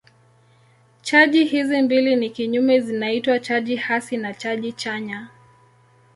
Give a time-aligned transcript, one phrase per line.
[1.03, 5.29] Chaji hizi mbili ni kinyume zinaitwa chaji hasi na chaji chanya.